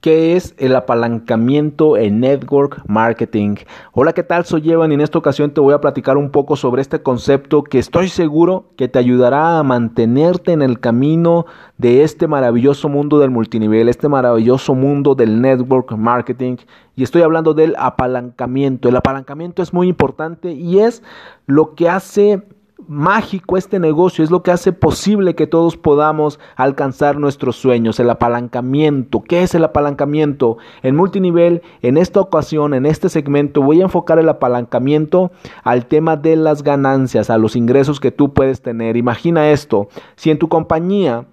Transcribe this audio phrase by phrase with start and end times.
[0.00, 3.56] ¿Qué es el apalancamiento en network marketing?
[3.92, 4.44] Hola, ¿qué tal?
[4.44, 7.64] Soy Evan y en esta ocasión te voy a platicar un poco sobre este concepto
[7.64, 11.46] que estoy seguro que te ayudará a mantenerte en el camino
[11.78, 16.58] de este maravilloso mundo del multinivel, este maravilloso mundo del network marketing.
[16.94, 18.88] Y estoy hablando del apalancamiento.
[18.88, 21.02] El apalancamiento es muy importante y es
[21.46, 22.44] lo que hace
[22.86, 28.10] mágico este negocio, es lo que hace posible que todos podamos alcanzar nuestros sueños, el
[28.10, 29.22] apalancamiento.
[29.22, 30.58] ¿Qué es el apalancamiento?
[30.82, 35.32] En multinivel, en esta ocasión, en este segmento, voy a enfocar el apalancamiento
[35.64, 38.96] al tema de las ganancias, a los ingresos que tú puedes tener.
[38.96, 41.26] Imagina esto, si en tu compañía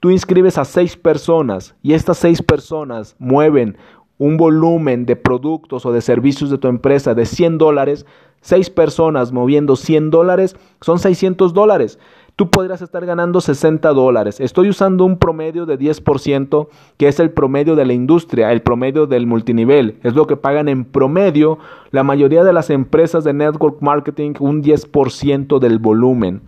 [0.00, 3.76] tú inscribes a seis personas y estas seis personas mueven
[4.20, 8.04] un volumen de productos o de servicios de tu empresa de 100 dólares,
[8.42, 11.98] seis personas moviendo 100 dólares, son 600 dólares.
[12.36, 14.38] Tú podrías estar ganando 60 dólares.
[14.38, 19.06] Estoy usando un promedio de 10%, que es el promedio de la industria, el promedio
[19.06, 19.98] del multinivel.
[20.02, 21.58] Es lo que pagan en promedio
[21.90, 26.42] la mayoría de las empresas de network marketing, un 10% del volumen.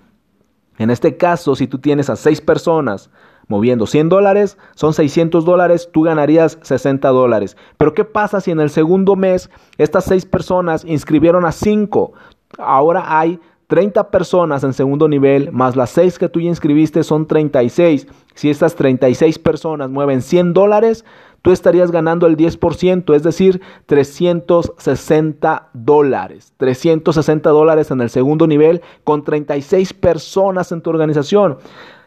[0.76, 3.10] En este caso, si tú tienes a seis personas
[3.48, 7.56] moviendo 100 dólares, son 600 dólares, tú ganarías 60 dólares.
[7.76, 12.12] Pero ¿qué pasa si en el segundo mes estas seis personas inscribieron a 5?
[12.58, 13.40] Ahora hay
[13.72, 18.06] 30 personas en segundo nivel, más las 6 que tú ya inscribiste son 36.
[18.34, 21.06] Si estas 36 personas mueven 100 dólares,
[21.40, 26.52] tú estarías ganando el 10%, es decir, 360 dólares.
[26.58, 31.56] 360 dólares en el segundo nivel con 36 personas en tu organización.